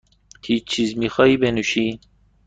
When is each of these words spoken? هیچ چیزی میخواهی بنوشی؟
هیچ 0.45 0.63
چیزی 0.67 0.95
میخواهی 0.95 1.37
بنوشی؟ 1.37 1.99